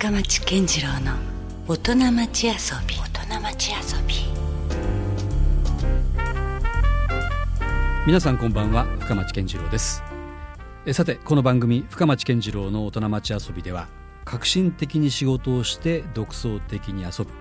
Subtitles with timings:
[0.00, 1.16] 深町健次郎の
[1.66, 2.52] 大人町遊
[2.86, 2.94] び。
[2.94, 3.76] 大人町遊
[4.06, 4.14] び。
[8.06, 10.04] 皆さんこんばんは深町健次郎です。
[10.86, 13.88] えさてこの番組深町健次郎の大人町遊びでは
[14.24, 17.32] 革新的に仕事をして独創的に遊ぶ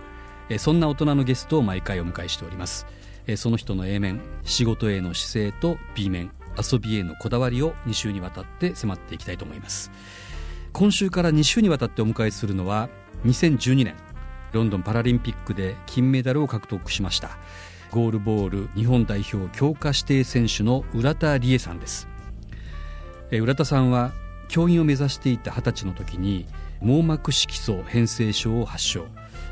[0.49, 2.87] えそんな大人のゲストを毎回お迎えしております。
[3.27, 9.91] えその人の A 面仕事への姿勢と B 面遊びへのこだわりを2週にわたって迫っていきたいと思います
[10.73, 12.89] 今週から2週にわたってお迎えするのは
[13.25, 13.95] 2012年
[14.51, 17.31] ロンドンパラリンピックで金メダルを獲得しました。
[17.91, 22.07] ゴールボール日本代表強化指定選手の浦田理恵さんです。
[23.31, 24.11] 浦田さんは
[24.49, 26.45] 教員を目指していた二十歳の時に
[26.81, 29.05] 網膜色素変性症を発症。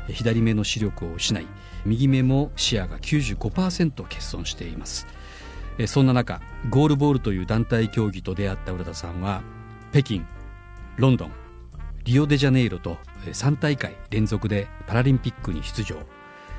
[0.08, 1.46] 左目の視力を失い
[1.84, 5.06] 右目も視野が95%欠損しています。
[5.86, 6.40] そんな中
[6.70, 9.42] ゴールボールという団体競技と出会った浦田さんは
[9.92, 10.22] 北京
[10.96, 11.32] ロンドン
[12.04, 12.96] リオデジャネイロと
[13.26, 15.96] 3大会連続でパラリンピックに出場。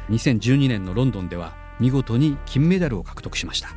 [0.10, 3.70] 2012年のロンドンでは見事に金メダルを獲得しました。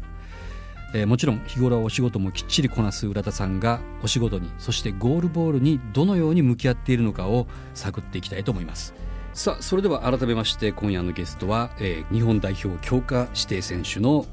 [0.92, 8.92] え、もちろん日頃はお仕事もきっちりこなす浦田さんがお仕事にそしてゴールボールにどのように向き合っているのかを探っていきたいと思います。
[9.32, 14.26] さあそれでは改めまして今夜のゲストは、えー、日本代表強化指定選手の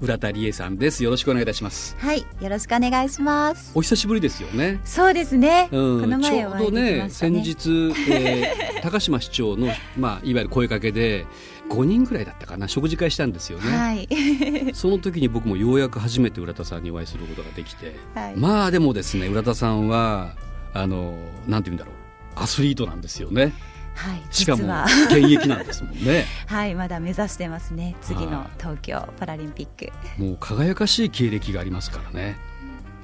[0.00, 1.04] 浦田理恵さんです。
[1.04, 1.96] よろしくお願いいたします。
[1.98, 3.72] はいよろしくお願いします。
[3.74, 4.80] お久しぶりですよね。
[4.84, 11.26] そうですね、うん、この前ちょうどね先日、えー、 高島市長のまあいわゆる声かけで
[11.70, 14.08] 5人ぐらいだったかな食事会したんですよね、はい、
[14.74, 20.34] その時に僕もようやく初めて浦田さんにお会いすることができて、はい、まあでもですね浦田さんは
[20.72, 21.94] あのなんて言うんだろう
[22.42, 23.52] アスリートなんですよね。
[23.94, 24.64] はい、しかも
[25.06, 26.24] 現役なんですもんね。
[26.46, 29.92] はいまだ目指してますね次の東京パラリンピック。
[30.22, 32.36] もう輝かしい経歴がありますからね。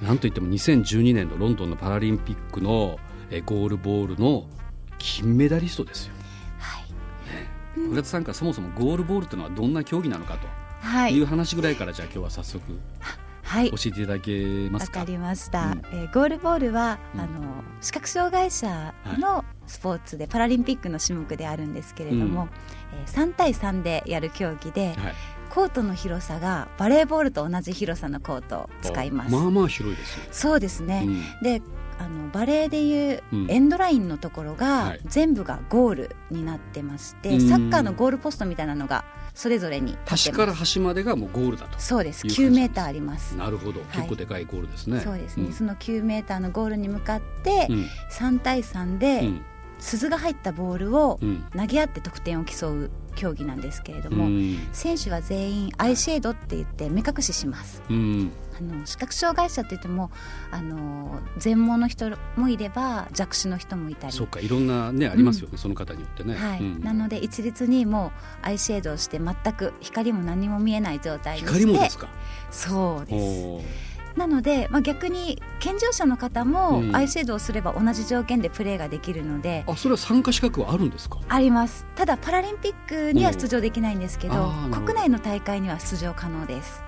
[0.03, 2.99] なんといっても2012年のロンドンのパラリンピックの
[3.45, 4.47] ゴールボールの
[4.99, 6.15] 金メダリストですよ。
[7.77, 12.79] 浦田さんからそもそもゴールボールというのはどんな競技なのかという話ぐらいからじゃあ今日は早速
[13.43, 15.01] はい、教えていただけますか？
[15.01, 15.73] わかりました。
[15.73, 24.97] うん、えー、ゴールボールは、うん、あの視覚障害者のスポーツで、はい、パラリンピックの種目であるんですけれども、うん、えー、3対3でやる競技で、はい、
[25.51, 29.33] コートの広さがバレーボールと同じ広さのコートを使います。
[29.33, 30.25] まあまあ広いですよ。
[30.31, 31.05] そうですね。
[31.07, 31.63] うん、で
[31.99, 39.05] あのバレーでいうエンドラインのところが全部がゴールになってまして、サッカーのゴールポストみたいなのが
[39.35, 41.79] それぞれに端から端までがもうゴールだと。
[41.79, 42.27] そうです。
[42.27, 43.37] 9メーターあります。
[43.37, 45.01] なるほど、はい、結構でかいゴールですね。
[45.01, 47.69] そうですね、うん、その9メーターのゴールに向かって
[48.13, 49.29] 3対3で
[49.81, 51.19] 鈴が入ったボールを
[51.57, 60.11] 投げ合って得点を競う競技なんですけれども、うん、選手は全員アイシェードって言って目隠しします、うん、あの視覚障害者って言っても
[60.53, 64.13] あの全盲の人もいれば弱視の人もいたり。
[64.13, 72.09] そうかいろんなねありますよね、うん、その方によってね、はい、なので一律にもうアイシェードをして全く光も何も見えない状態にして光もですか？
[72.53, 81.19] そうですなので、まあ、逆に健常者の方もアイシェードをすれば同じ条件でプレーができるので、うん、あそれは参加資格はあるんですか？
[81.29, 81.87] あります。
[81.95, 86.83] ただパラリンピックには出場できないんですけど国内の大会には出場可能です。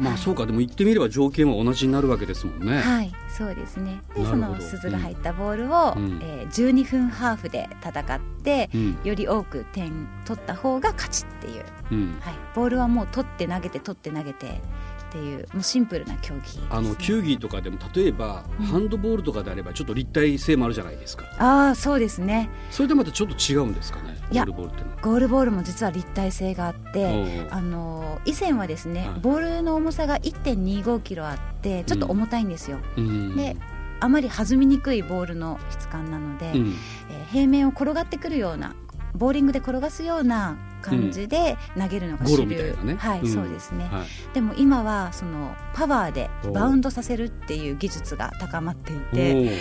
[0.00, 0.46] まあ、そうか。
[0.46, 2.78] でも言ってみれば条件は同じになるわけですもんね。
[2.78, 3.12] はい。
[3.28, 4.00] そうですね。
[4.14, 14.60] でその鈴が入ったボールを、うん、えー、12分ハーフで戦って、うん、より多く点取った方が勝ちっていう、うん、はい、ボールはもう取って投げて取って投げて
[15.08, 21.24] っていうもうシンプルな競技、ね、あの球技とかでも例えば、うん、ハンドボールとかであればちょっと立体性もあるじゃないですか。
[21.38, 22.50] ああそうですね。
[22.70, 24.96] それでまたちょっと違うんですかねゴールボールってのは。
[25.00, 33.56] ゴールボールも実は立体性があってあの以前はですね、はい、ボールの重さが1 2 5キロあってちょっと重たいんですよ、うん、で
[34.00, 36.74] あまり弾みにくいボールの質感なので、うん、
[37.10, 38.74] えー、平面を転がってくるような
[39.14, 49.58] ボーリングで転がすような感じで投げるのが主流、うんね、はい、うん、そうですね、はい、でも今はそのパワーでバウンドさせるっていう技術が高まっていて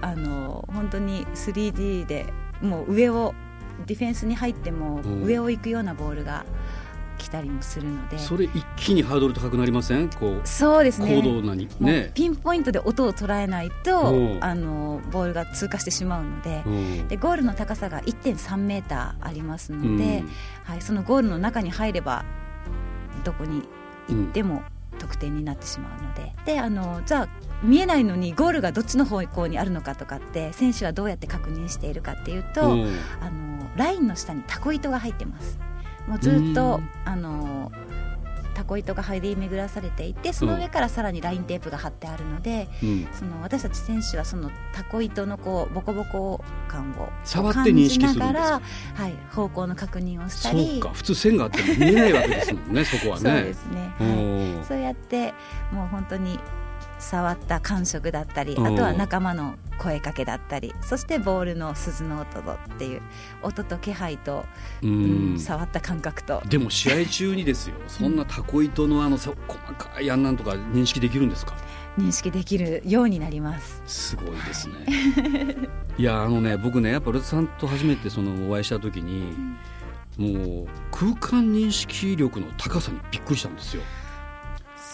[0.00, 3.34] あの本当に 3D でもう上を
[3.86, 6.79] ディフェンスに入っても上を行くようなボールが来
[7.30, 8.18] たりもするので。
[8.18, 10.08] それ一気にハードル高くなりません？
[10.10, 11.20] こうそうですね。
[11.22, 12.10] 高度なにね。
[12.14, 16.62] ピンポイントで音を捉えないとあのボールが通過してしまうので。
[17.08, 20.24] でゴールの高さが1.3メーターありますので、
[20.64, 22.24] はい、そのゴールの中に入れば
[23.24, 23.62] どこに
[24.08, 24.62] 行っても
[24.98, 26.32] 得点になってしまうので。
[26.44, 27.28] であのじゃあ
[27.62, 32.66] 見えないのにゴールがどっちの方向にあるのかとかって選手はどうやって確認しているかっていうと、あ
[33.30, 35.58] のラインの下にタコ糸が入ってます。
[36.10, 37.70] もうずっとあの
[38.52, 47.08] タコ糸が張り巡らされていてその上からさらにラインテープが貼ってあるので、うん、その私たち選手はそのタコ糸のこうボコボコ感を
[47.52, 48.42] 感じながら、
[48.94, 50.72] はい、方向の確認をしたり。
[50.72, 50.90] そうか。
[50.90, 53.22] 普通線があっても見えないわけですもんねそこはね。
[53.30, 55.32] そうですね、はい、そうやって
[55.72, 56.40] もう本当に
[57.00, 63.02] 触った感触だったりあとは仲間の声かけだったりそしてボールの鈴の音とっていう
[63.42, 64.44] 音と気配と、
[64.82, 66.42] うん、触った感覚と。
[66.46, 71.56] でも試合中にですよそんなタコ糸のあの細かいあんなんとか認識できるんですか？
[71.98, 73.82] 認識できるようになります。
[73.86, 74.80] すごいですね、は
[75.98, 79.34] い、いやあのね僕ねやっぱルツさんと初めてそのお会いした時に、
[80.18, 83.82] うん、もう空間認識力の高さにびっくりしたんですよ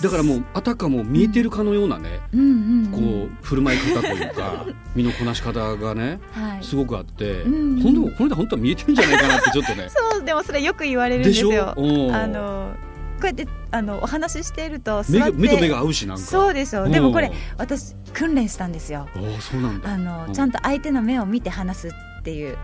[0.02, 9.88] だからもうあたかも見えてるかのようなね、うん、こう振る舞い方というか 身のこなし方がね、はい、すごくあって、うん、本当この人本当は見えてるんじゃないかなってちょっとね。
[9.88, 11.70] そうでもそれよく言われるんですよ。
[11.70, 12.72] あの
[13.16, 16.22] こうやってあのお話ししていると目目と目が合うしなんか。
[16.22, 19.08] そうでしょうでもこれ私訓練したんですよ。
[19.14, 19.94] あそうなんだ。
[19.94, 22.58] あの、ちゃんと相手の目を見て話すっていう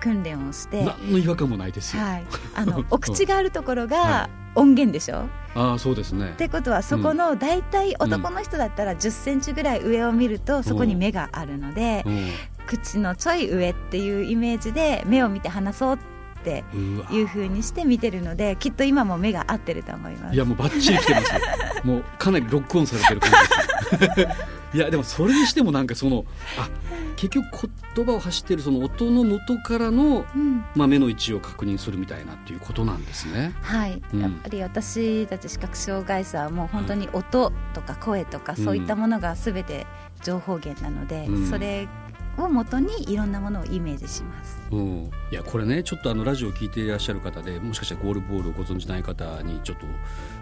[0.00, 2.24] 訓練をして、何の違和感もないですよ、はい、
[2.54, 6.30] あのお口があるところが 音源でしょ、ああそうですね。
[6.30, 12.04] ってことはそこの大体男の人だったら1 0ンチぐらい上を見るとそこに目があるので、
[12.66, 15.98] 口のちょい上っていうイメージで目を見て話そうっ
[16.44, 16.64] て
[17.10, 20.34] いうふうにして見てるのできっと今も目が合ってると思います。
[20.34, 21.32] いやもうばっちりきてます
[21.84, 23.30] もうかなりロックオンされてる感
[23.92, 24.38] じです。
[24.76, 26.24] いやでもそれにしてもなんかその
[26.58, 26.68] あ
[27.18, 33.52] 結局言葉を発しているその音の元からの、うん、まあ、目の位置を確認するみたいなっていうことなんですね。
[33.60, 39.84] はい、うん、やっぱり私たち視覚障害者はもう本当に音とか声とかそういったものがすべて
[40.22, 41.88] 情報源なので、うん、それ
[42.38, 44.58] をもとにいろんなものをイメージします。
[44.70, 49.86] うん、いやこれねちょっとあのラジオを聞いていらっしゃる方でもしかしたらゴールボールをご存じない方にちょっと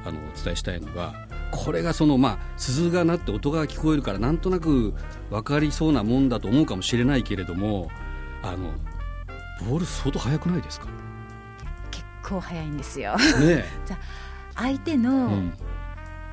[0.05, 1.15] あのお伝えしたいのが
[1.51, 4.95] これがそのまあ鈴が鳴って音が聞こえるからなんとなく
[5.31, 7.89] 分かりそうなもんだと思うかもしれないけれども
[8.43, 8.75] あの
[9.69, 10.89] ボール相当速くないですか？
[11.91, 13.17] 結構速いんですよ。
[13.17, 13.99] ね、 じゃ
[14.55, 15.31] 相手の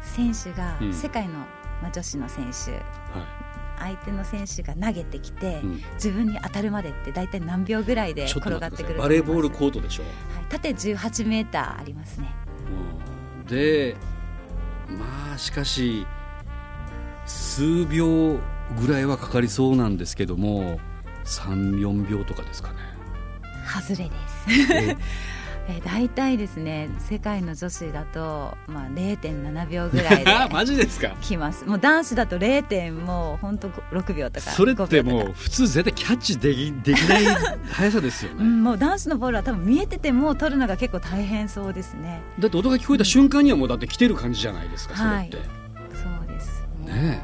[0.01, 1.33] 選手が、うん、世界の、
[1.81, 3.42] まあ、女子の選手、はい
[3.79, 10.11] 相手の選手が投げてきて、うん、自分に当たるまでって大体何秒ぐらいで転がってくるバレーボールコートでしょ、はい、
[10.49, 12.33] 縦18メーターありますね、
[13.41, 13.95] うん、で
[14.87, 16.05] まあしかし
[17.25, 18.39] 数秒
[18.79, 20.79] ぐらいはかかりそうなんですけども
[21.25, 22.75] 34秒とかですかね。
[23.65, 24.15] 外れで
[24.95, 24.97] す
[25.65, 31.09] えー、大体ですね世界の女子だと、まあ、0.7秒ぐらいで マジですか？
[31.21, 31.65] きます。
[31.65, 32.63] もう男子だと 0.
[32.63, 37.25] 点もう本当6秒とかそれってもう普通絶対キャッチできできない
[37.71, 42.21] 速さですよね、うん、もう男子のボールは多分見えてても取るのが結構大変そうですね。
[42.39, 45.45] だって音が聞こえた瞬間にはもうだって来てる感じじゃないですか、それって、はい、
[45.93, 46.65] そうです。
[46.85, 47.21] ね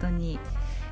[0.00, 0.38] 本当に。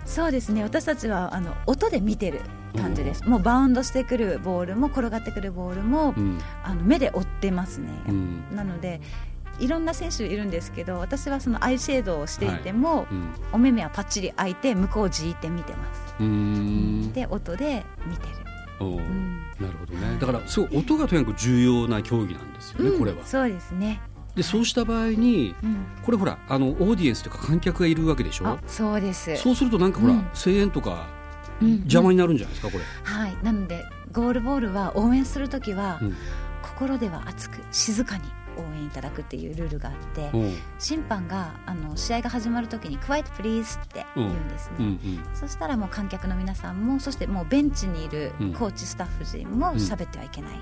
[0.04, 0.62] そうですね。
[0.62, 2.40] 私たちはあの音で見てる
[2.76, 9.00] 感じです、もうバウンドしてくるボールも転がってくるボールも、うん、あの目で追ってますね、うん、なので
[9.58, 17.12] いろんな選手いるんですけど私はそのアイシェードをしていても、はいうん、お目目はパッチリ開いて向こうをじいて見てます。
[17.14, 18.34] で音で見てる。
[18.78, 18.84] お
[19.62, 20.18] なるほどね。
[20.20, 23.24] だからすごい音がとにかく重要な競技なんですよね、これは。
[23.24, 23.98] そうですね。
[24.34, 28.58] でそうした場合に、うん、これほらあのオーディエンスというか観客がいるわけでしょ？
[28.66, 29.34] そうです。
[29.36, 31.06] そうするとなんかほら、うん、声援とか
[31.60, 33.36] 邪魔になるんじゃないですかこれ、はい。
[33.42, 36.00] なのでゴールボールは応援する時は、
[36.62, 38.24] 心では熱く静かに
[38.58, 40.30] 応援いただくっていうルールがあって
[40.78, 45.00] 審判があの試合が始まるときに「クワイトプリーズ」って言うんですね、うんうん、
[45.34, 50.60] そしたらもう観客の皆さんもそしてもうベンチにいるコーチスタッフ陣も喋ってはいけない、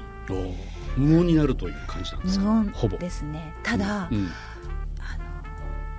[0.97, 2.45] うん、無音になるという感じなんですか？
[2.45, 3.55] 無音ですね。
[3.63, 4.11] ただ、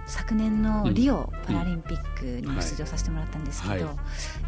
[0.08, 3.96] 昨年のリオパラリンピックにも出場させてもらったんですけど、はいはい、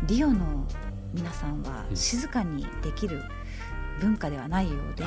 [0.08, 0.68] リオの
[1.14, 3.24] 皆さんは静かにできる
[4.00, 5.04] 文化ではないようで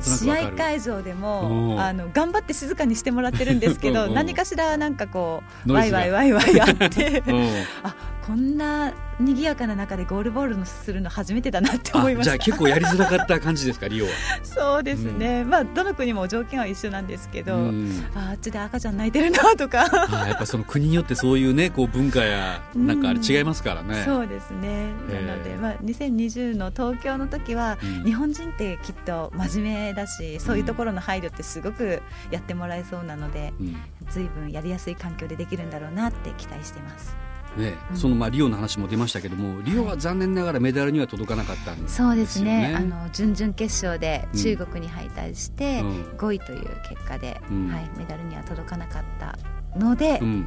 [0.00, 7.22] 試合会場でもあの頑張って静かにしてもらってるんですけど何かしらなんかこうワイワイワイワイやって
[7.82, 7.94] あ
[8.24, 12.38] こんな賑やかな中でゴールボールのするの初めてだなって思いました。
[12.38, 14.10] じゃあ結構やりづらかった感じですかリオは。
[14.42, 19.84] そうですね、うん、まあどの国も条件は一緒なんですけど、うん、ああっちで赤ちゃん泣いてるなとか。
[20.10, 24.92] あやっぱその国によってそういうねこう文化やなんかあれ違いますからね、うん、そうですね。
[25.10, 33.76] なので、まあ、2020の東京の時は、日本人ってきっと真面目だしそういうところの配慮ってすごくやってもらえそうなので、うん、
[34.10, 37.29] 随分やりやすい環境でできるんだろうなって期待してます。
[37.56, 42.14] ね、そのまあリオの話も出ましたけどもリオは残念ながらメダルには届かなかったんですよね。
[42.14, 42.74] そうですね。
[42.76, 49.36] あの準々決勝で中国に敗退して5位という結果で、うん、はい、メダルには届かなかった
[49.78, 50.46] ので、うん、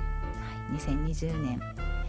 [0.70, 1.62] はい、2020年。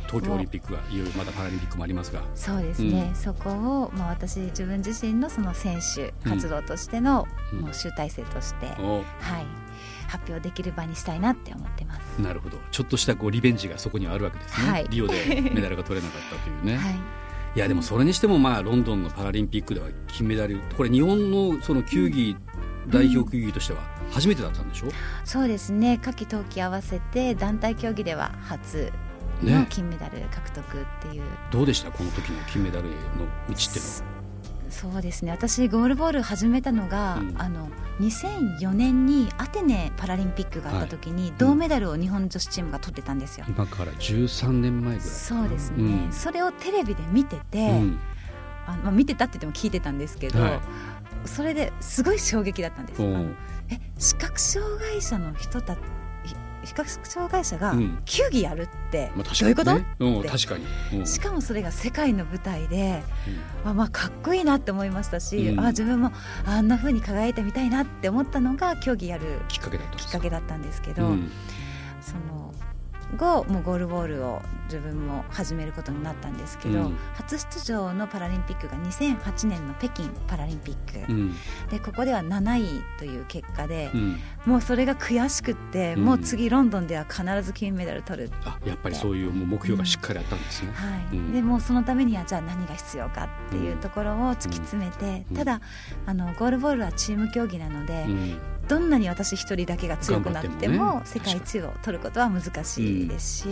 [0.07, 2.23] 東京オリンピックがいよいよまだパラリンピックもありますが。
[2.35, 9.03] そうですね、うん、そこを、まあ、私自分自身のその選手活動としての、もう集大成として、は
[9.41, 9.64] い
[10.09, 12.21] 発表できる場にしたいなって思ってます。
[12.21, 12.59] なるほど。
[12.71, 15.15] ちょっとしたこうリベンジがそこにはあるわけですね、はい、リオで
[15.55, 16.95] メダルが取れなかったというね、 はい。
[17.57, 22.37] いやでもそれにしてもまあロンドンのパラリンピックでは金メダルこれ日本のその球技
[22.89, 24.93] 代表球技としては初めてだったんでしょ、うん、
[25.25, 25.99] そうですね。
[25.99, 28.93] 夏季冬季合わせて団体競技では初
[29.43, 31.91] の金メダル獲得っていう、ね、どうでした？
[31.91, 34.14] この時の金メダルへの道っていうのは
[34.75, 35.31] そうですね。
[35.31, 37.69] 私ゴールボール始めたのが、うん、あの
[38.01, 45.09] 2004年にアテネパラリンピックがあった時に、銅メダルを日本女子チームが取ってたんですよ、今から13年前ぐらい。
[45.09, 45.77] そうですね、
[46.07, 47.71] うん、それをテレビで見てて、
[48.67, 50.61] あまあ、見てたって言っても聞いてたんですけど、はい、
[51.25, 53.03] それですごい衝撃だったんです。
[53.71, 55.77] え視覚障害者の人た
[56.67, 60.57] 視覚障害者が球技やるって、どういうこと、うん、確か
[60.93, 63.03] に、しかもそれが世界の舞台で、
[63.65, 66.13] うん、あまあ、かっこいいなって思いましたし、うん、あ自分も
[66.47, 71.15] あんなふうに輝いてみたいなって思ったのが競技やるきっかけだったんですけど、
[72.01, 72.53] その
[73.15, 81.35] 後もうゴールボールを自分も始めることになったんですけど、うん、初出場のパラリンピックが2008年の北京パラリンピック、うん、
[81.71, 91.33] でここでは7位という結果で、うん、もうそれが悔しくって、もう次ロンドンでは必ず金メダル取るあやっぱりそういう目標がしっかりあったんですね、はい。
[91.33, 95.61] でもうそのためにはじゃあ何が必要かっていうところを突き詰めて、ただ
[96.07, 98.07] あのゴールボールはチーム競技なので、
[98.69, 103.49] どんなに私一人だけが強くなっても、ね、世界一を取ることは難しいですし、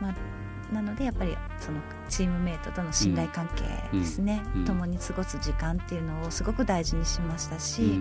[0.00, 8.00] まあ、なのでやっぱりそのチームメートとの信頼関係ですね、うん、共に過ごす時間っていうのをすごく大事にしましたし、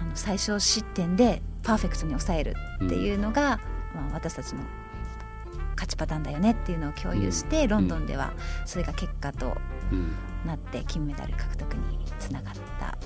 [0.00, 3.60] あの最小失点でパーフェクトに抑えるっていうのが、
[3.94, 4.60] まあ、私たちの
[5.74, 8.32] 勝ちパターンだよねっていうのを共有して、ロンドンでは
[8.64, 9.56] それが結果と
[10.46, 12.96] なって金メダル獲得につながった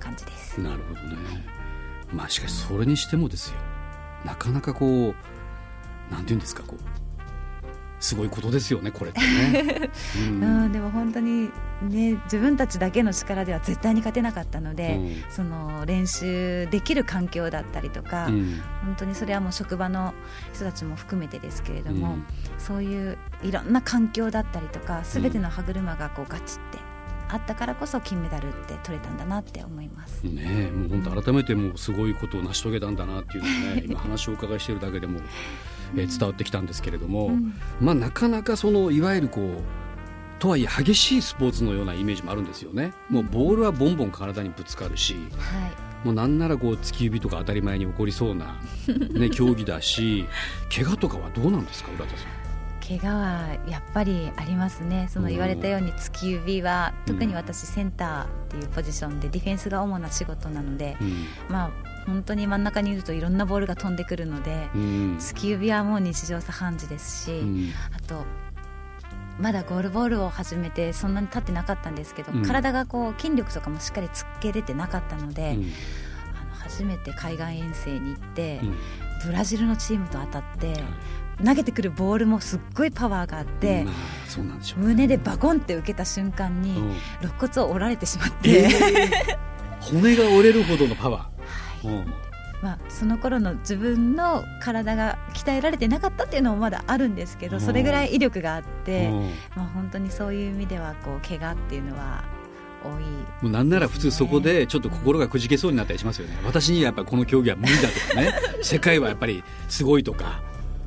[0.00, 0.60] 感じです。
[0.60, 1.63] なるほどね
[2.14, 3.56] まあしかしそれにしてもですよ。
[4.24, 5.14] なかなかこ
[6.10, 6.94] うなんていうんですかこう
[8.00, 9.90] すごいことですよねこれってね、
[10.28, 11.50] うん、うん、でも本当に
[11.82, 20.12] ね自分たちだけの力では絶対に勝てなかったので、うん、その練習できる環境だったりとか、うん、本当にそれはもう職場の
[20.52, 22.18] 人たちも含めてですけれども、
[22.58, 26.78] そういういろんな環境だったりとかすべての歯車がこうガチって
[27.34, 35.18] あったからこそ金メダルって取れたんだなって思いますねもう本当改めてもうすごいことを成し遂げたんだなっていうのをね 今話をお伺いしているだけでも、
[35.96, 39.62] えー、伝わってきたんですけれども、うん、まあなかなかそのいわゆるこう
[40.38, 42.92] とはいえ激しいスポーツのようなイメージもあるんですよね。
[43.08, 45.18] もうボールはボンボン体にぶつかるし、は
[46.04, 48.60] い、もうなんならこう突き指とか当たり前に起こりそうな、
[49.12, 50.26] ね、 競技だし
[50.72, 52.43] 怪我とかはどうなんですか浦田さん。
[52.86, 55.08] 怪我はやっぱりありますね。
[55.10, 61.70] その言われたように突き指は特に私センターっていうポジションでディフェンスが主な仕事なので、うん、まあ
[62.06, 68.26] 本当に真ん中にいるといろんなボールが飛んでくるので、うん、突き指はもう日常茶飯事ですし、うん、あと
[69.40, 75.58] まだゴールボールを始めてそんなに経ってなかったんですけど、体がこう筋力とかもしっかりつけれてなかったので、
[76.40, 78.60] あの初めて海岸遠征に行って、
[79.24, 80.84] ブラジルのチームと当たって。
[81.44, 83.86] 投げてくるボールもすっごいパワーがあって、
[84.76, 86.76] 胸でバコンって受けた瞬間に
[87.20, 92.06] 肋骨を折られてしまって、えー、骨が折れるほどのパワー、はい。
[92.62, 99.10] まあ、その頃の自分の体が鍛えられてなかったっていうのもまだあるんですけどそれぐらい威力があって、
[99.54, 102.24] まあ、本当にそういう意味ではこう怪我っていうのは
[102.82, 103.06] 多い、ね、
[103.42, 106.38] もうなんなら普通そこでちょっと心がくじけそうになったりしますよね。
[106.44, 108.32] 私にはやっぱりこの競技は無理だとかね。
[108.62, 110.42] 世界はやっぱりすごいとか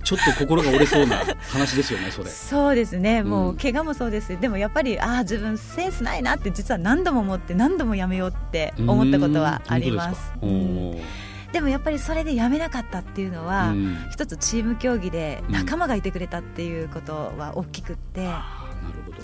[0.07, 1.17] ちょっと心が折れそうな
[1.49, 2.29] 話ですよね、それ。
[2.29, 10.31] そうですね、もう怪我もそうです、でもやっぱり、ああ、自分、センスないなって、実は何度も思って、何度もやめようって思ったことはあります。
[11.51, 13.73] でもやっぱりそれでやめなかったっていうのは、
[14.09, 19.17] 一つチーム競技で仲間がいてくれたっていうことは大きくって、なるほど。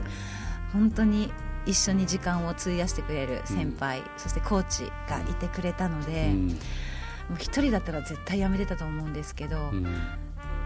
[0.74, 1.32] 本当に
[1.66, 6.58] 一緒に時間を費やしてくれる先輩、うん、そしてコーチがいてくれたので、うん、もう
[7.38, 9.96] 一人だったら絶対やめてたと思うんですけど、うん、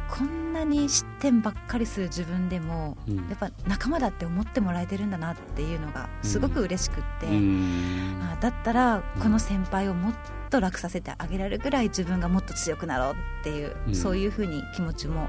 [0.10, 10.16] こんなに失点ばっかりする自分でも、うん、やっぱ仲間だって思ってもらえてるんだなっていうのがすごく嬉しくって、うん、あだったらこの先輩をもっ
[10.50, 15.28] と楽させてあげられるぐらい自分がもっと強くなろうっていう、うん、そういうふうに気持ちも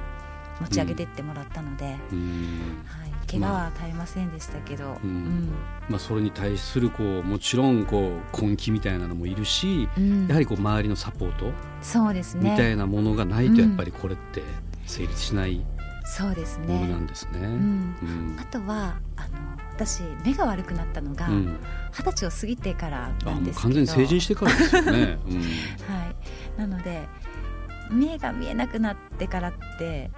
[0.61, 1.99] 持ち上げていってもらったので、はい、
[3.31, 5.53] 怪我は絶えませんでしたけど、まあ、うん。
[5.89, 14.43] まあ、それに対するこうもちろんこう根気みたいなのもいるし、うん、やはりこう周りのサポートそうです、ね、みたいなものがないとやっぱりこれって
[14.89, 15.65] 成立しない、
[16.05, 16.67] そうですね。
[16.67, 17.49] ものなんですね。
[18.41, 19.39] あとはあの
[19.71, 23.69] 私目が悪くなったのが二十、歳を過ぎてからなんですけど。
[23.69, 24.91] 完全に成人してからですよね。
[25.87, 26.05] は
[26.57, 26.61] い。
[26.61, 27.07] なので
[27.91, 30.11] 目が見えなくなってからって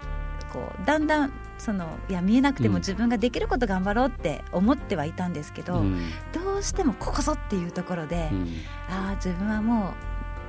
[0.53, 6.01] こうだんだんそのいや見えなくても自分ができること頑張ろうって思ってはいたんですけど、うん、
[6.33, 8.49] どうしてもここぞっていうところで、うん、
[8.89, 9.95] ああ自分はも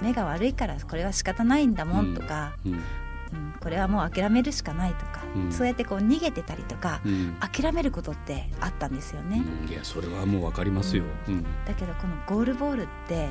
[0.01, 2.81] う目が悪いからこれは仕方ないんだもんとか、うん、
[3.59, 7.01] これはもう諦めるしかないとか、そうやってこう逃げてたりとか、
[7.39, 9.43] 諦めることってあったんですよね。
[9.69, 11.03] いやそれはもう分かりますよ、
[11.65, 13.29] だけどこのゴールボールって、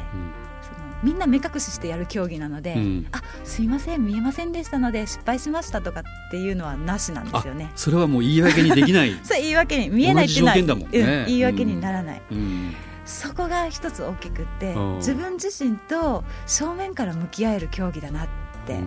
[0.63, 7.71] そのみんな目隠ししてやる競技なので、うん、あすいません見えませんでしたので失敗しましたとかっていうのはなしなんですよね。
[7.75, 9.19] それはもう言い訳にできない。
[9.25, 10.41] そう言い訳に見えないってい。
[10.41, 10.63] うのは、ね。
[10.65, 18.29] うん、言い訳にならない、うん、そこが一つ大きくって自分自身と正面から向き合える競技だなっ
[18.67, 18.79] て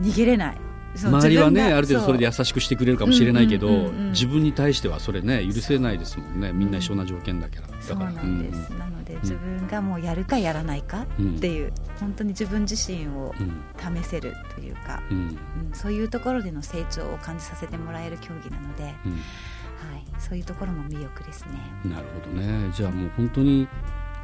[0.00, 0.58] 逃げれない。
[0.94, 6.52] 周りはねある程度それで優しくしてくれるかもしれないけど、自分に対してはそれね許せないですもんね。
[6.52, 11.06] みんな一緒な条件だから、そうなんです、なので自分がもうやるかやらないかっ
[11.40, 13.34] ていう、本当に自分自身を
[13.78, 15.38] 試せるというか、うん。
[15.72, 18.94] そういうところでの成長を感じさせてもらえる競技なので、はい、
[20.18, 21.52] そういうところも魅力ですね。
[21.86, 22.70] なるほどね。
[22.74, 23.66] じゃあもう本当に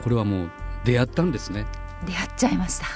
[0.03, 0.51] これはもう
[0.85, 1.65] 出会ったんですね。
[2.05, 2.87] 出会っちゃいました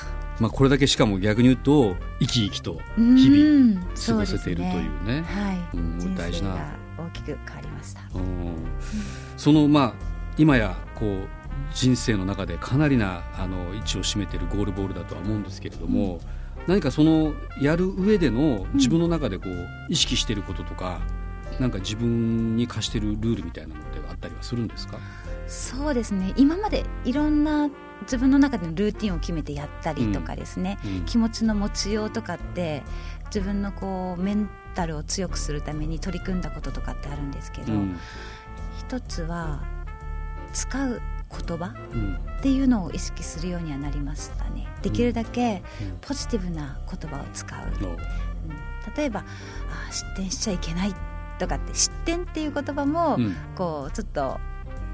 [0.40, 5.76] まあ、これだけしかも逆に言うと生き生きと日々過ごせているというね、はい。
[5.76, 6.56] うん、大事な。
[6.98, 8.54] 大きく変わりました、うん、
[9.36, 9.94] そのまあ
[10.36, 11.26] 今やこう
[11.74, 16.20] 人生の中でかなりなあの位置を占めているゴールボールだとは思うんですけれども、うん、
[16.66, 21.00] 何かそのやる上での自分の中でこう意識していることとか、
[21.58, 24.98] なんか自分に課しているルールみたいなのってあったりはするんですか？
[25.46, 26.34] そうですね。
[26.36, 27.68] 今までいろんな
[28.02, 30.96] 自分の中でのルーティンを決めてやったりとかですね、うん。
[30.96, 32.82] うん、気持ちの持ちようとかって
[33.26, 37.98] 自分のこうメンタルを強くするために取り組んだこととかってあるんですけど、うん、
[38.78, 39.62] 一つは
[40.52, 44.66] 使う言葉っていうのを意識するようにはなりましたね。
[44.82, 45.62] できるだけ
[46.00, 47.60] ポジティブな言葉を使う、
[48.96, 50.94] 例えばあ失点しちゃいけない
[51.38, 53.18] とかって失点っていう言葉も、
[53.54, 54.38] こうちょっと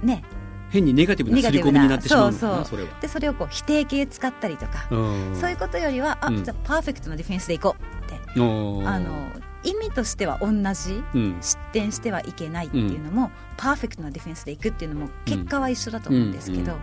[0.03, 0.23] ね
[0.71, 2.89] 変にネガティブな刷り込みになってしまうそうそう。
[3.01, 8.19] でそれをこう否定形使ったりとかそういうことよりはあ、うん、じゃあパーフェクトなディフェンスでいこうって。
[8.37, 9.31] あの
[9.65, 16.77] 意味としては同じ、うん、失点してはいけないっていうのも、うん、パーフェクトなディフェンスでいくっていうのも結果は一緒だと思うんですけど、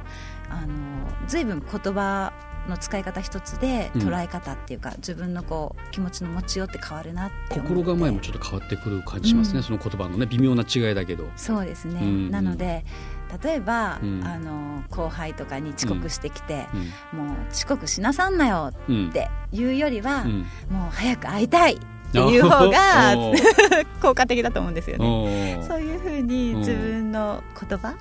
[0.50, 0.74] あの
[1.28, 2.34] 随分言葉
[2.68, 11.30] の使い方一つで捉え方っていうか、うん、自分のこう気持ちの持ちようって変わるなって心構えもちょっと変わってくる感じしますね、うん、その言葉のね微妙な違いだけど。
[11.36, 12.84] そうですね、うん、なので
[13.44, 16.68] 例えば、うん、あの後輩とかに遅刻してきて、
[17.14, 21.78] うん、もう遅刻しなさんなよっていうよりは、うん、もう早く会いたいっ
[22.12, 23.16] ていう方が
[24.02, 25.62] 効果的だと思うんですよね。
[25.68, 27.96] そういうふうに自分の言葉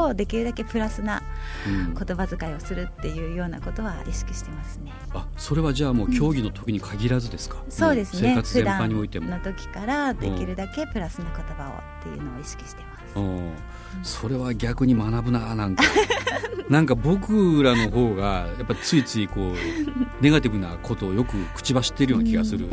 [0.00, 1.22] をできるだけプラスな
[1.66, 4.92] 言葉遣いをするっていうようなことは意識してますね。
[5.12, 8.30] あそれはじゃあもう競技の時に限らずですか、そうですね。
[8.30, 8.62] 生活
[9.20, 13.77] の時からできるだけプラスな言葉をっていうのを意識してます。
[14.02, 15.84] それは逆に学ぶななんか。
[16.68, 22.68] なんか僕らの方がやっぱついついこうネガティブなことをよく口走ってるような気がする、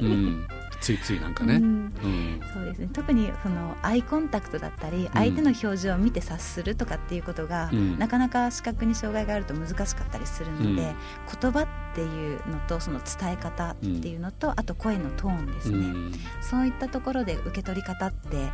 [0.00, 0.48] うん、
[0.80, 2.88] ついついなんかね、うん、そうですね。
[2.92, 18.50] 特にそのアイコンタクトだったり相手の表情を見て察するとかっていうことが、うん、なかなか視覚に障害があると難しかったりするので、うん、言葉っていうのとその伝え方っていうのと、あと声のトーンですね、そういったところで受け取り方って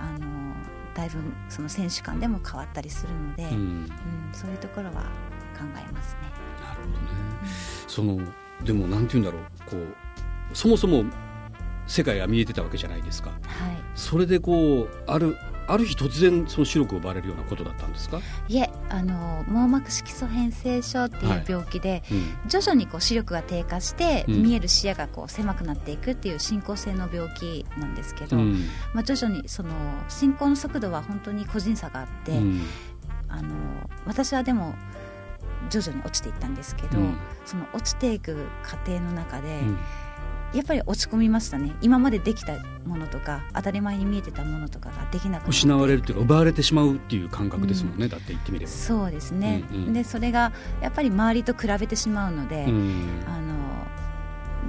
[0.00, 0.54] あの
[0.94, 3.88] だいぶその選手間でも変わったりするので、うん、うん、
[4.32, 5.02] そういうところは
[5.56, 6.20] 考えますね。
[6.60, 6.98] なるほどね、
[7.42, 7.48] うん、
[7.88, 8.18] その
[8.64, 11.04] でもなんて言うんだろうこうそもそも
[11.86, 13.38] 世界が見えてたわけじゃないですか、はい、
[13.94, 15.36] それでこうある
[15.68, 18.20] ある日突然その視力を奪われるようなことだったんですか？
[18.48, 22.02] いえあの網膜色素変性症っていう病気で、はい。
[22.12, 22.14] う
[22.46, 29.70] ん、徐々にこう視力が低下して、うん、見える視野がこう狭くなっていくっていう進行性の病気なんですけど、うん、まあ、徐々にその
[30.08, 32.32] 進行の速度は本当に個人差があって、
[33.28, 33.54] あの
[34.06, 34.74] 私はでも
[35.70, 36.98] 徐々に落ちていったんですけど、
[37.44, 39.60] その落ちていく過程の中で、
[40.54, 41.74] やっぱり落ち込みましたね。
[41.82, 42.56] 今までできた
[42.86, 48.72] ものとか当たり前に見えてたものとかができなく失われるっていうか奪われてしまうっていう感覚ですもんね、うん、だって言ってみれば。
[48.72, 53.54] そうですね、うんうん、でそれがやっぱり周りと比べてしまうので、うん、あの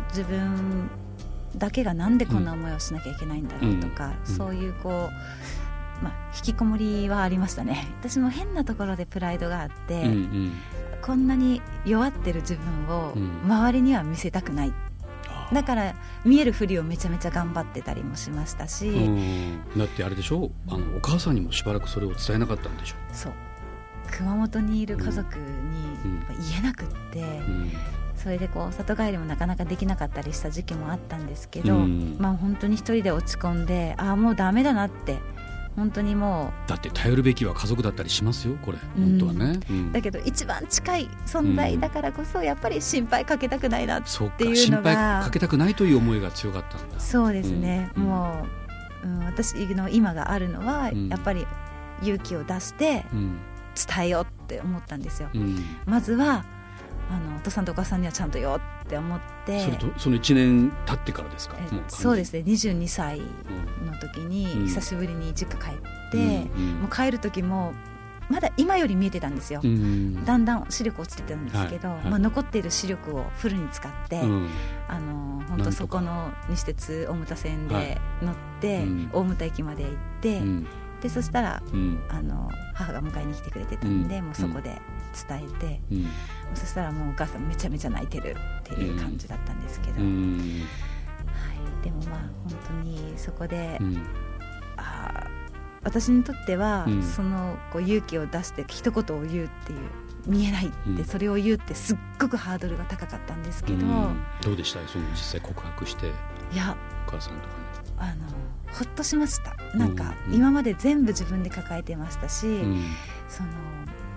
[0.09, 0.89] 自分
[1.55, 7.87] だけがなんでこんな思いをしなきゃいけないんだろうとか、うん、そういうこう、まあ、引きこもりはありましたね。
[8.01, 10.51] 私も変なところでプライドがあって、うんうん、
[11.01, 13.13] こんなに弱ってる自分を
[13.45, 14.73] 周りには見せたくない、うん、
[15.53, 19.09] だから見えるふりをめちゃめちゃ頑張ってたりもしましたし
[19.75, 20.51] だってあれでしょ？
[20.67, 22.95] あのお母さんにもしばらくそれを伝えなかったんでしょ？
[23.11, 23.33] そう。
[24.11, 25.45] 熊本にいる家族に
[26.49, 27.71] 言えなくって、うん。
[28.15, 35.19] それでこう里帰りもなかなかできなかったりした時期もあったんですけど、うん、まあ本当に一人で落ち込んでああもうダメだなって
[35.75, 38.77] 本当にもうだって頼るべきは家族だったりしますよこれ。
[38.97, 46.99] 本当はね、うん、だけど一番近い存在だからこそやっぱり心配かけたくないなっていうのが、心配かけたくないという思いが強かったんだ。
[46.99, 48.45] そうですね、うん、も
[49.03, 51.45] う、うん、私の今があるのは、やっぱり
[52.01, 53.05] 勇気を出して
[53.87, 55.29] 伝えようって思ったんですよ、
[55.85, 56.45] まずは
[57.09, 59.59] あのお父さんとお母さんにはちゃんとよって思って。
[59.63, 61.55] それとその1年経ってからですか？
[61.87, 62.39] そうですね。
[62.39, 63.25] 22歳の
[63.99, 66.17] 時に久しぶりに実家帰って、
[66.55, 67.73] うん、もう帰る時も
[68.29, 74.49] まだ今より見えてたんですよ、うん、だんだん視力落ちてたんですけど、はいはい、まあ、残っている視力をフルに使って、うん、
[74.87, 80.41] あの本当そこの西鉄大牟田線で乗って、はい、大牟田駅まで行って、
[81.01, 81.63] でそしたら、
[82.09, 84.79] あの母が迎えに来てくれてたんで、もうそこで
[85.27, 86.07] 伝えて、うん、
[86.53, 90.03] そしたらもうお母さんめちゃめちゃ泣いてるっていう感じだったんですけど、はい、
[91.83, 94.05] でもまあ本当にそこで、うん、
[94.77, 95.27] あ
[95.83, 99.79] 私にとっては、うん、そのこう勇気を出して一言を言うっていう
[100.27, 103.85] 見えないってそれを言うってすっごくハードルが高かったんですけど、
[104.41, 104.85] どうでした？
[104.87, 106.07] その実際告白して。
[106.07, 106.75] いや
[107.07, 107.59] お母さんとかに。
[107.97, 108.27] あの
[108.71, 109.55] ほっとしました。
[109.77, 112.59] なんか今まで全部自分で抱えてましたし、
[113.29, 113.49] その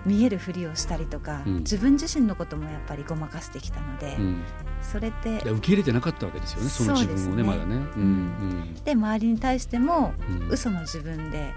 [0.05, 4.43] 見えるふりをしたりとか、うん、自分自身のこともやっぱりごまかしてきたので、うん、
[4.81, 7.75] それって受け入れてなかったわけですよねその自分をね、ね、まだね。
[7.75, 11.53] うん、で周りに対しても、うん、嘘の自分で、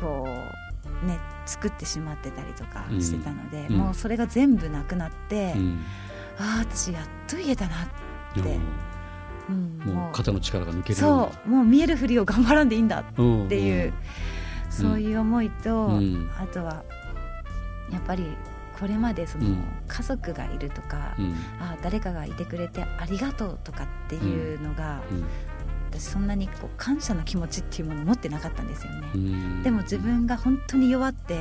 [0.00, 5.54] こうね作ってしまってたりとかしてたので、もうそれが全部なくなって、
[6.38, 8.58] ああ私やっと言えたなって。
[9.48, 13.12] うん、もう肩の力が抜けるそうもう見えるふりを頑張らんでいいんだっ
[13.48, 13.92] ていう、
[14.68, 15.98] そういう思いと、
[16.38, 16.84] あとは
[17.92, 18.36] やっぱり
[18.78, 19.56] これまでその
[19.88, 25.24] 家族がいるとか、うん、あ誰かがいてくれてありがとうとかっていうのが、うん、
[25.90, 29.62] 私そんなにこう感謝の気持ちっていうものを持ってなかったんですよね。
[29.62, 31.34] でも自分が本当に弱って、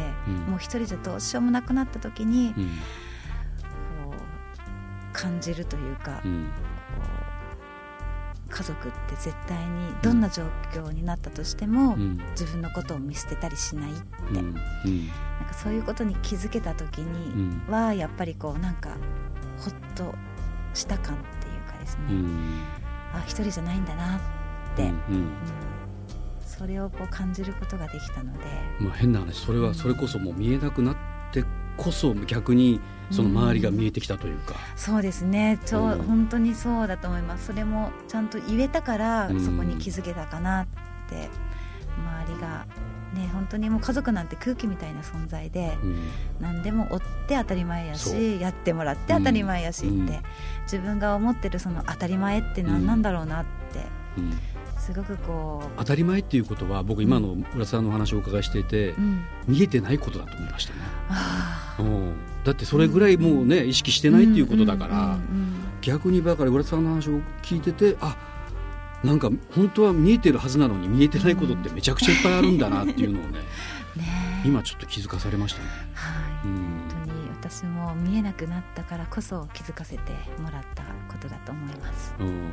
[0.47, 6.21] もう一人じゃどうしようもなくなった時に、こう感じるというか、
[8.49, 14.37] 家族って絶対にどんな状況になったとしても、うん、自分のことを見捨てたりしないって、うん。
[14.37, 14.57] うん、なん
[15.47, 18.97] かそういうことに気づけた時には、やっぱりこうなんか
[19.59, 20.13] ほっと
[20.73, 22.03] した感っていうかですね、
[23.13, 24.19] あ一人じゃないんだなっ
[24.75, 25.29] て、うん。
[26.59, 28.39] それをこう感じることができたので、
[28.79, 30.95] まあ、変な話それはそれこそもう見えなくなっ
[31.31, 31.45] て
[31.79, 35.59] こそ逆にその周りが見えてきたというか、うん、そうですね。
[35.65, 37.47] ちょ、うん、本当にそうだと思います。
[37.47, 40.67] それもちゃんと言えたからそこに気づけたかなっ
[41.09, 41.29] て、
[41.97, 42.67] 周りが
[43.15, 45.97] ね本当にもう家族なんて空気みたいな存在で、うん、
[46.39, 50.19] 何でも追って当たり前やしやってもらって当たり前やしって、
[50.63, 53.87] 自分が思ってるその当たり前って何なんだろうなって、
[54.91, 58.95] すごくこう当たり前っていうことは僕今の浦さんのお話をお伺いしていて、
[59.47, 60.79] 見えてないことだと思いましたね。
[61.79, 62.13] うん。
[62.43, 65.17] だってそれぐらいもうね、意識してないっていうことだから、
[65.81, 68.17] 逆にだから浦田さんの話を聞いててあ
[69.03, 73.39] なんか本当は見えてるはずなのに見えてないことってめちゃくちゃいっぱいあるんだなっていうのをね
[73.95, 75.69] ね今ちょっと気づかされましたね。
[75.93, 76.28] はい、
[77.49, 82.13] 私も見えなくなったからこそ気づかせてもらったことだと思います。
[82.19, 82.51] うん、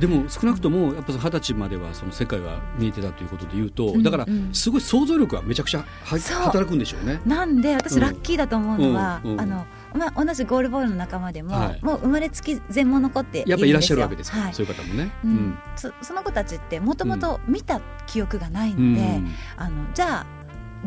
[0.00, 7.20] でも少なくともやっぱ二十歳まではその世界は見えてたということで言うと、だからすごい想像力はめちゃくちゃは働くんでしょうね。
[7.26, 18.84] なんで私ラッキーだと思うのは、あのまあ、同じゴールボールの仲間でも、はい、もう生まれつき全盲の子ってやっぱいらっしゃるわけですか、はい、そういう方もね、うん、うん、そその子たちってもともと見た記憶がないので、う
[19.20, 20.26] ん、あのじゃあ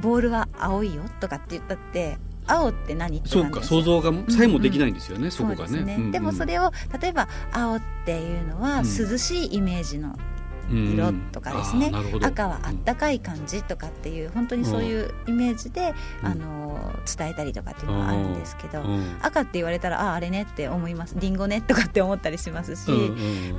[0.02, 5.26] ボールは青いよとかって言ったって青って何ってそうか想像がさえもできないんですよね、うん。
[5.26, 5.80] うん、そこがね。
[5.80, 10.16] でね、でもそれを例えば青っていうのは涼しいイメージの
[10.70, 18.84] 色とかですね、うん、赤はあったかい感じとかっていう本当にそういうイメージで、あの伝えたりとかっていうのはあるんですけど、
[19.22, 21.16] 赤って言われたらあああれねって思います。
[21.20, 22.92] りんごねとかって思ったりしますし、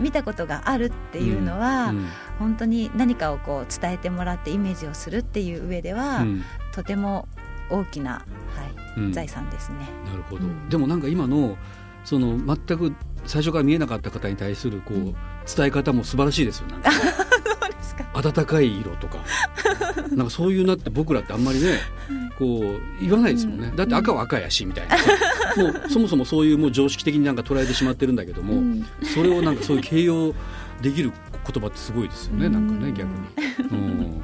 [0.01, 1.94] 見たことがあるっていうのは、
[2.40, 6.25] 本当に何かをこう伝えてもらってイメージをするっていう上では、
[6.72, 7.29] とても
[7.71, 9.89] 大きな、はい財産ですね。
[10.07, 11.59] なるほど、でもなんか今の
[12.05, 12.95] その全く
[13.27, 14.97] 最初から見えなかった方に対するこう、
[15.55, 16.91] 伝え方も素晴らしいですよなん か。
[18.15, 19.19] 温かい色とか。
[20.15, 21.79] なんかそういうなって僕らってあんまりね
[22.39, 24.97] こう言わないですもんね、だって赤は赤やしみたいな。
[25.63, 28.63] もうそもそもそういうもう常識的になんか捉えてしまってるんだけども、
[29.03, 30.35] それをなんかそういう形容
[30.83, 31.13] できる
[31.53, 33.15] 言葉ってすごいですよね、なんかね逆に。
[33.71, 34.23] うん。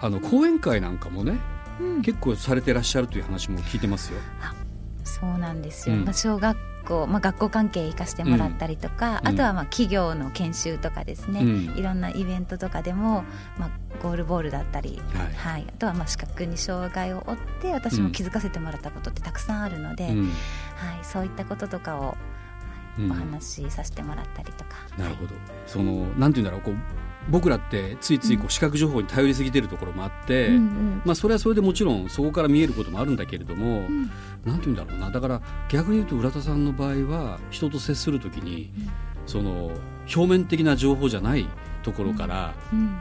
[0.00, 1.38] あの講演会なんかもね、
[2.02, 4.18] 結構されてらっしゃるという話も聞いてますよ。
[5.04, 13.24] そうなんですよ、まあ、小学校、まあ、学校関係行かせてもらったりとか、うん、あとはまあ企業の研修とかですね、うん、いろんなイベントとかでも、
[13.58, 13.70] まあ、
[14.02, 20.28] ゴールボールだったり、はい、はい、あとはまあ視覚に障害を負って私も気づかせてもらったことってたくさんあるので、うん、は
[21.00, 22.16] い、そういったこととかを
[22.98, 24.70] お話しさせてもらったりとか。
[24.98, 25.34] なるほど、
[25.66, 26.76] そのなんていうんだろうこう
[27.30, 34.10] 僕らってついついこう視覚情報に頼りすぎてるところもあって、うんうん、まあ、それはそれでもちろんそこから見えることもあるんだけれども、うん、
[34.44, 35.10] なんて言うんだろうな。
[35.10, 38.90] だから逆に言うと浦田さんの場合は人と接するときに、うん、
[39.26, 39.70] その
[40.14, 41.46] 表面的な情報じゃない
[41.82, 42.54] ところから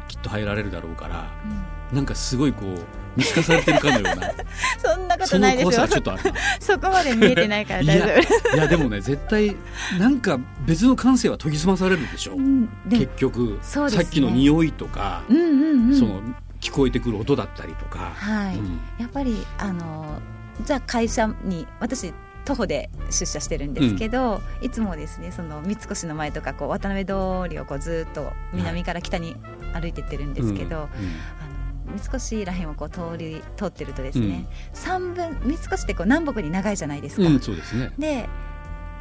[0.08, 2.80] きっと入られるだろうから、うん、なんかすごいこう
[3.16, 4.32] 見透かされてるかのような。
[4.78, 5.88] そんなことないですよ。
[5.88, 6.24] ちょっとある
[6.60, 8.06] そこまで見えてないから大丈
[8.52, 8.56] 夫。
[8.56, 9.56] いやでもね絶対
[10.00, 16.22] なんか別の感性は研ぎ澄まされるでしょ、うん、結局、ね、さっきの匂いとか、うんうんうん、その
[16.62, 20.20] 聞こえてくる音だったりとか、はい、うん、やっぱりあの
[20.66, 22.14] じゃあ会社に私
[22.46, 27.14] 徒歩で出社してるんですけど、うん、いつもですねその三越の前とかこう渡辺通
[27.50, 29.36] りをこうずっと南から北に
[29.74, 31.06] 歩いてってるんですけど、はいうん。
[31.06, 31.51] うん、
[31.98, 37.24] 三越らへんをこう通り通ってるとですね、三分三越ってこう南北に長いじゃないですか。
[37.42, 38.30] そうですねで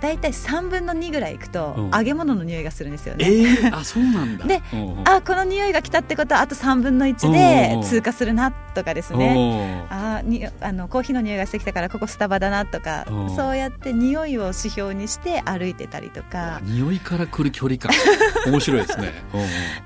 [0.01, 3.27] 大体3分の2ぐらいいくと揚げ物の匂いがするんですよね。
[3.27, 4.47] えー、 あそうなんだ。
[4.47, 4.63] で
[5.05, 9.85] あこの匂いが来たってことはあと3分の1で通過するなとかですね。
[9.91, 13.05] あにあのコーヒーの匂いがしてきたからここスタバだなとか
[13.37, 16.61] そうやって匂いを指標にして歩いてたりとか。
[16.63, 17.91] 匂いから来る距離感。
[18.47, 19.13] 面白いですね。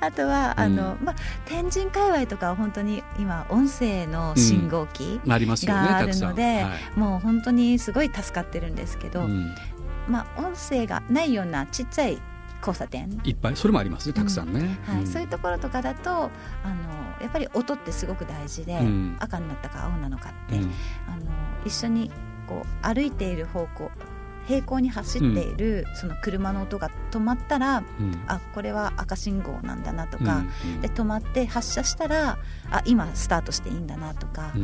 [0.00, 1.14] あとはあの、まあ、
[1.46, 9.26] 天神界隈とかは本当に今音声の信号機があるので、もう本当にすごい助かってるんですけど、
[10.08, 12.20] まあ、音声がないようなちっちゃい
[12.60, 13.20] 交差点。
[13.24, 13.56] いっぱい。
[13.56, 16.30] それもありますねたくさんね、うん、はい、そういうところとかだとあの
[17.20, 21.30] やっぱり音ってすごく大事で、うん、赤になったか青なのかって、あの
[21.64, 22.10] 一緒に
[22.46, 23.90] こう歩いている方向
[24.46, 30.74] 平行に走っているその車の音が止まったら、うん、あこれは赤信号なんだなとか、うん。
[30.74, 32.38] うん、で止まって発車したら
[32.70, 34.62] あ今スタートしていいんだなとか、うん、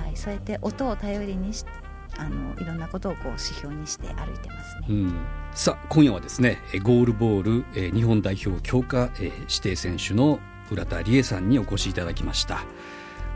[0.00, 1.70] はい、そうやって音を頼りにして
[2.18, 5.14] あのいろんなことをこう指標にして歩いてますね、うん、
[5.52, 10.38] さあ今夜はですねゴールボール、えー、日本代表強化、えー、指定選手の
[10.70, 12.64] 浦田理恵さんにお越しいただきました。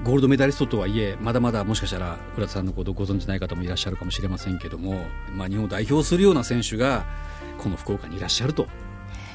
[0.03, 7.05] ゴールドメダリストとはいえまだまだもしかしたら浦田さんのことをご存じない方もいらっしゃるかもしれませんけども、まあ、日本を代表するような選手が
[7.59, 8.67] この福岡にいらっしゃると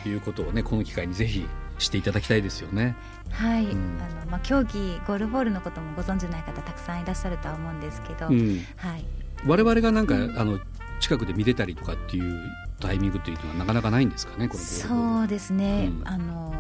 [0.05, 0.10] い。
[0.10, 1.45] うことをねこの機会にぜひ
[1.77, 2.95] していただきたいですよね。
[3.31, 9.05] はい、うん、あのまあ競技ゴールボールのこともご存じない方たくさんいらっしゃるとは思うんですけど、うん、はい、
[9.45, 10.60] 我々がなんか、あの
[11.00, 12.41] 近くで見れたりとかっていう
[12.80, 16.54] タイミングというのはなかなかないんですかねそうですね、うん、あの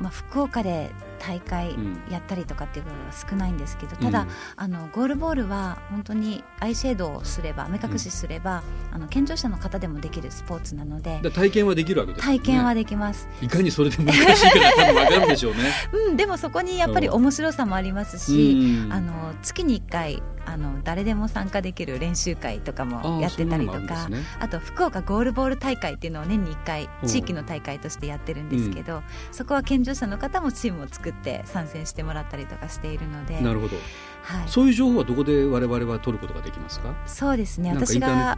[0.00, 0.90] まあ、福岡で
[1.24, 1.76] 大会
[2.10, 13.28] やったりとかっていう部分は少ないんですけど、ただ、あのゴールボールは本当にアイシェードをすれば目隠しすれば、あの健常者の方でもできるスポーツなので体験はできるわけです、ね、体験はできます。
[13.40, 15.60] いかにそれで難しいか多分分かるでしょうね、
[16.08, 33.76] うん、でもそこにやっぱり面白さもありますし、あの月に1回あの誰でも参加できる練習会とかもやってたりとかあ,、ね、あと福岡ゴールボール大会っていうのを年に1回地域の大会としてやってるんですけど、うん、そこは健常者の方もチームを作って参戦してもらったりとかしているのでなるほど、
[34.22, 36.94] はい、そういう情報はどこで我々は取ることができますか？
[37.06, 37.72] そうですね。
[37.72, 38.36] 私が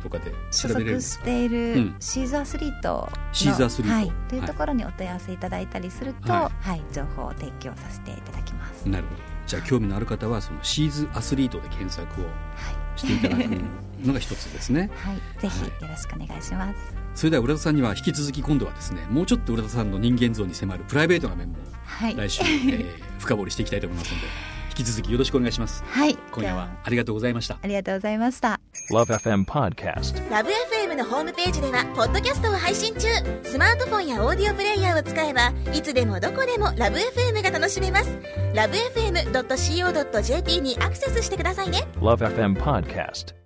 [0.50, 8.88] 所属しているシーズアスリートシーズアスリート、はい、というところにお問い合わせいただいたりすると、はい、はい、情報を提供させていただきます。
[8.88, 9.22] なるほど。
[9.46, 12.24] じゃあ興味のある方はそのシーズアスリートで検索を
[12.96, 13.60] していただく
[14.06, 14.90] のが一つですね。
[14.94, 16.94] はい、ぜひよろしくお願いします。
[17.14, 21.54] それでは浦田さんには引き続き今度はですねもうちょっと浦田さんの人間像に迫るプライベートな面も
[22.16, 22.86] 来週、はい、えー、
[23.20, 24.26] 深掘りしていきたいと思いますので
[24.76, 25.84] 引き続きよろしくお願いします。
[25.84, 26.16] はい。
[26.32, 27.60] 今夜はありがとうございました。
[27.62, 28.58] ありがとうございました。
[28.90, 30.20] LoveFM Podcast。
[30.28, 33.06] LoveFM のホームページではポッドキャストを配信中。
[33.44, 38.10] スマートフォンやオーディオプレイヤーを使えばいつでもどこでも LoveFM が楽しめます。
[38.54, 41.86] LoveFM.co.jp にアクセスしてくださいね。
[42.00, 43.43] LoveFM Podcast。